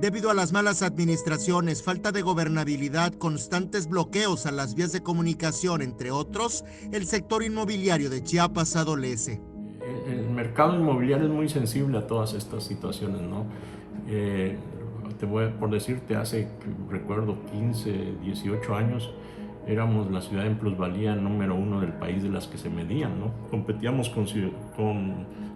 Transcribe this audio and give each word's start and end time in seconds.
Debido 0.00 0.30
a 0.30 0.34
las 0.34 0.54
malas 0.54 0.80
administraciones, 0.80 1.82
falta 1.82 2.10
de 2.10 2.22
gobernabilidad, 2.22 3.12
constantes 3.12 3.86
bloqueos 3.86 4.46
a 4.46 4.50
las 4.50 4.74
vías 4.74 4.92
de 4.92 5.02
comunicación, 5.02 5.82
entre 5.82 6.10
otros, 6.10 6.64
el 6.90 7.04
sector 7.04 7.42
inmobiliario 7.42 8.08
de 8.08 8.22
Chiapas 8.22 8.76
adolece. 8.76 9.42
El 10.08 10.30
mercado 10.30 10.74
inmobiliario 10.74 11.26
es 11.26 11.32
muy 11.32 11.50
sensible 11.50 11.98
a 11.98 12.06
todas 12.06 12.32
estas 12.32 12.64
situaciones, 12.64 13.20
¿no? 13.20 13.44
Eh, 14.08 14.56
te 15.18 15.26
voy 15.26 15.44
a, 15.44 15.58
por 15.58 15.70
decirte, 15.70 16.16
hace, 16.16 16.48
recuerdo, 16.88 17.36
15, 17.52 18.14
18 18.22 18.74
años, 18.74 19.12
éramos 19.66 20.10
la 20.10 20.22
ciudad 20.22 20.46
en 20.46 20.56
plusvalía 20.56 21.14
número 21.14 21.54
uno 21.54 21.80
del 21.80 21.92
país 21.92 22.22
de 22.22 22.30
las 22.30 22.46
que 22.46 22.56
se 22.56 22.70
medían, 22.70 23.20
¿no? 23.20 23.32
Competíamos 23.50 24.08
con, 24.08 24.26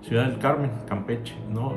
Ciudad 0.03 0.27
del 0.27 0.39
Carmen, 0.39 0.71
Campeche, 0.87 1.35
¿no? 1.51 1.73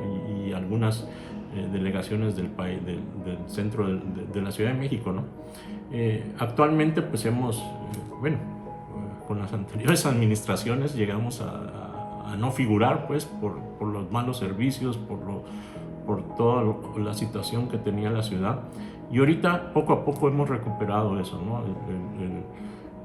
Y, 0.45 0.51
algunas 0.51 1.07
eh, 1.55 1.67
delegaciones 1.71 2.35
del 2.35 2.47
país, 2.47 2.79
del, 2.85 2.99
centro 3.47 3.87
de, 3.87 4.41
la 4.41 4.51
Ciudad 4.51 4.71
de 4.71 4.77
México, 4.77 5.11
¿no? 5.11 5.23
Eh, 5.91 6.33
actualmente, 6.39 7.01
pues 7.01 7.25
hemos, 7.25 7.63
bueno, 8.19 8.37
con 9.27 9.39
las 9.39 9.53
anteriores 9.53 10.05
administraciones 10.05 10.95
llegamos 10.95 11.41
a, 11.41 12.35
no 12.37 12.51
figurar, 12.51 13.07
pues, 13.07 13.25
por, 13.25 13.57
por, 13.79 13.87
los 13.87 14.11
malos 14.11 14.37
servicios, 14.37 14.97
por 14.97 15.19
lo 15.25 15.43
por 16.07 16.23
toda 16.35 16.63
la 16.97 17.13
situación 17.13 17.67
que 17.67 17.77
tenía 17.77 18.09
la 18.09 18.23
ciudad. 18.23 18.61
Y 19.11 19.19
ahorita 19.19 19.73
poco 19.73 19.93
a 19.93 20.05
poco 20.05 20.29
hemos 20.29 20.49
recuperado 20.49 21.19
eso, 21.19 21.39
¿no? 21.45 21.61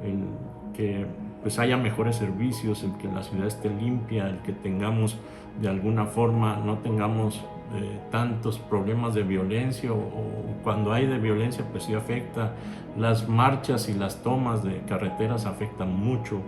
El, 0.03 0.25
que 0.73 1.07
pues 1.43 1.59
haya 1.59 1.77
mejores 1.77 2.17
servicios, 2.17 2.83
el 2.83 2.97
que 2.97 3.07
la 3.09 3.23
ciudad 3.23 3.47
esté 3.47 3.69
limpia, 3.69 4.29
el 4.29 4.39
que 4.39 4.53
tengamos 4.53 5.19
de 5.61 5.69
alguna 5.69 6.07
forma, 6.07 6.57
no 6.65 6.79
tengamos 6.79 7.45
eh, 7.75 8.01
tantos 8.11 8.59
problemas 8.59 9.15
de 9.15 9.23
violencia 9.23 9.93
o, 9.93 9.97
o, 9.97 10.63
cuando 10.63 10.93
hay 10.93 11.07
de 11.07 11.19
violencia 11.19 11.65
pues 11.71 11.85
sí 11.85 11.95
afecta. 11.95 12.55
Las 12.97 13.29
marchas 13.29 13.89
y 13.89 13.95
las 13.95 14.23
tomas 14.23 14.63
de 14.63 14.83
carreteras 14.83 15.47
afectan 15.47 15.95
mucho 15.95 16.43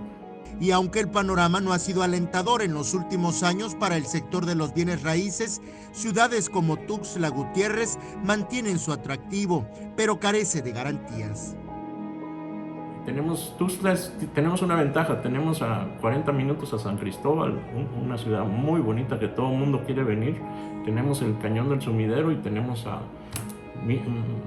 y 0.61 0.71
aunque 0.71 1.01
el 1.01 1.09
panorama 1.09 1.61
no 1.61 1.73
ha 1.73 1.79
sido 1.79 2.03
alentador 2.03 2.63
en 2.63 2.75
los 2.75 2.95
últimos 2.95 3.43
años 3.43 3.75
para 3.75 3.97
el 3.97 4.07
sector 4.07 4.47
de 4.47 4.55
los 4.55 4.73
bienes 4.73 5.03
raíces, 5.03 5.61
ciudades 5.93 6.49
como 6.49 6.77
Tuxtla 6.77 7.29
Gutiérrez 7.29 7.99
mantienen 8.25 8.79
su 8.79 8.93
atractivo, 8.93 9.67
pero 9.97 10.21
carece 10.21 10.63
de 10.63 10.73
garantías. 10.73 11.57
Tenemos 13.05 13.55
Tuxtla, 13.59 13.95
tenemos 14.35 14.63
una 14.63 14.77
ventaja, 14.77 15.21
tenemos 15.21 15.61
a 15.61 15.87
40 16.01 16.33
minutos 16.33 16.73
a 16.73 16.79
San 16.79 16.97
Cristóbal, 16.97 17.59
una 18.03 18.17
ciudad 18.17 18.45
muy 18.45 18.81
bonita 18.81 19.19
que 19.19 19.29
todo 19.29 19.53
el 19.53 19.59
mundo 19.59 19.83
quiere 19.85 20.03
venir. 20.05 20.41
Tenemos 20.87 21.21
el 21.21 21.37
cañón 21.39 21.69
del 21.69 21.83
sumidero 21.83 22.33
y 22.33 22.37
tenemos 22.37 22.87
a 22.87 23.01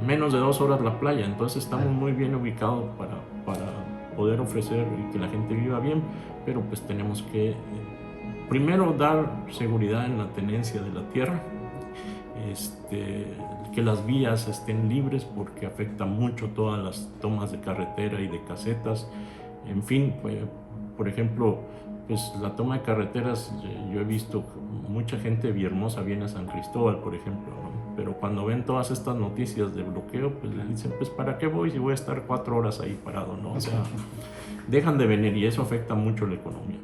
menos 0.05 0.33
de 0.33 0.39
dos 0.39 0.59
horas 0.61 0.81
la 0.81 0.99
playa, 0.99 1.25
entonces 1.25 1.63
estamos 1.63 1.87
muy 1.87 2.11
bien 2.13 2.33
ubicados 2.33 2.85
para, 2.97 3.19
para 3.45 3.71
poder 4.15 4.39
ofrecer 4.39 4.87
y 4.97 5.11
que 5.11 5.19
la 5.19 5.27
gente 5.27 5.53
viva 5.53 5.79
bien, 5.79 6.01
pero 6.45 6.61
pues 6.61 6.81
tenemos 6.81 7.21
que 7.21 7.51
eh, 7.51 7.55
primero 8.49 8.93
dar 8.97 9.45
seguridad 9.51 10.05
en 10.05 10.17
la 10.17 10.27
tenencia 10.29 10.81
de 10.81 10.91
la 10.91 11.07
tierra, 11.09 11.39
este, 12.51 13.25
que 13.73 13.81
las 13.81 14.05
vías 14.05 14.47
estén 14.47 14.89
libres 14.89 15.23
porque 15.23 15.65
afecta 15.65 16.05
mucho 16.05 16.47
todas 16.49 16.83
las 16.83 17.09
tomas 17.21 17.51
de 17.51 17.59
carretera 17.59 18.19
y 18.21 18.27
de 18.27 18.43
casetas, 18.43 19.09
en 19.67 19.83
fin, 19.83 20.15
pues, 20.21 20.35
por 20.95 21.07
ejemplo, 21.07 21.59
pues 22.07 22.33
la 22.41 22.55
toma 22.55 22.77
de 22.77 22.83
carreteras, 22.83 23.53
eh, 23.63 23.91
yo 23.93 23.99
he 23.99 24.05
visto 24.05 24.43
mucha 24.87 25.17
gente 25.17 25.49
hermosa 25.63 26.01
viene 26.01 26.25
a 26.25 26.27
San 26.27 26.47
Cristóbal, 26.47 26.99
por 26.99 27.13
ejemplo, 27.13 27.53
pero 27.95 28.13
cuando 28.13 28.45
ven 28.45 28.65
todas 28.65 28.91
estas 28.91 29.15
noticias 29.15 29.75
de 29.75 29.83
bloqueo, 29.83 30.33
pues 30.39 30.53
le 30.55 30.63
dicen, 30.65 30.93
pues 30.97 31.09
¿para 31.09 31.37
qué 31.37 31.47
voy 31.47 31.71
si 31.71 31.79
voy 31.79 31.91
a 31.91 31.95
estar 31.95 32.23
cuatro 32.23 32.57
horas 32.57 32.79
ahí 32.79 32.97
parado? 33.03 33.35
¿no? 33.35 33.53
O 33.53 33.61
sea, 33.61 33.83
dejan 34.67 34.97
de 34.97 35.07
venir 35.07 35.35
y 35.35 35.45
eso 35.45 35.61
afecta 35.61 35.95
mucho 35.95 36.25
la 36.25 36.35
economía. 36.35 36.79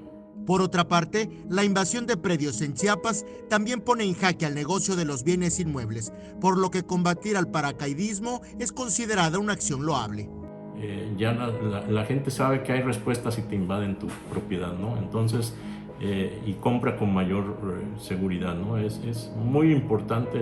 Por 0.45 0.61
otra 0.61 0.87
parte, 0.87 1.29
la 1.49 1.63
invasión 1.63 2.05
de 2.05 2.17
predios 2.17 2.61
en 2.61 2.73
Chiapas 2.73 3.25
también 3.49 3.81
pone 3.81 4.03
en 4.03 4.13
jaque 4.13 4.45
al 4.45 4.55
negocio 4.55 4.95
de 4.95 5.05
los 5.05 5.23
bienes 5.23 5.59
inmuebles, 5.59 6.11
por 6.41 6.57
lo 6.57 6.69
que 6.69 6.83
combatir 6.83 7.37
al 7.37 7.49
paracaidismo 7.49 8.41
es 8.59 8.71
considerada 8.71 9.39
una 9.39 9.53
acción 9.53 9.85
loable. 9.85 10.29
Eh, 10.77 11.13
ya 11.17 11.31
la, 11.31 12.05
gente 12.05 12.29
sabe 12.29 12.63
que 12.63 12.73
hay 12.73 12.81
respuestas 12.81 13.35
si 13.35 13.43
te 13.43 13.55
invaden 13.55 13.97
tu 13.99 14.07
propiedad, 14.29 14.73
¿no? 14.73 14.97
Entonces, 14.97 15.53
eh, 16.01 16.41
y 16.45 16.53
compra 16.55 16.97
con 16.97 17.13
mayor 17.13 17.57
eh, 17.63 17.99
seguridad, 18.01 18.55
¿no? 18.55 18.77
Es, 18.77 18.99
es 19.05 19.31
muy 19.37 19.71
importante 19.71 20.41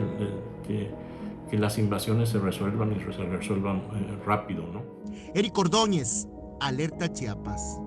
que, 0.67 0.89
que, 1.49 1.57
las 1.57 1.77
invasiones 1.77 2.29
se 2.29 2.39
resuelvan 2.39 2.93
y 2.93 3.13
se 3.13 3.23
resuelvan 3.23 3.83
rápido, 4.25 4.63
¿no? 4.73 4.83
Eric 5.35 5.57
Ordóñez, 5.57 6.27
Alerta 6.61 7.11
Chiapas. 7.11 7.77